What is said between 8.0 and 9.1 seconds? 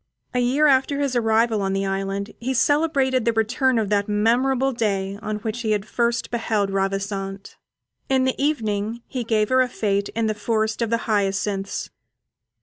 In the evening